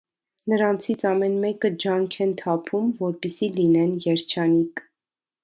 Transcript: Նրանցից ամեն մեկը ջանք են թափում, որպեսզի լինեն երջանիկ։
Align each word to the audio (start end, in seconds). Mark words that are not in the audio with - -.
Նրանցից 0.51 1.03
ամեն 1.09 1.35
մեկը 1.43 1.71
ջանք 1.83 2.17
են 2.25 2.33
թափում, 2.41 2.89
որպեսզի 3.03 3.51
լինեն 3.59 3.95
երջանիկ։ 4.09 4.85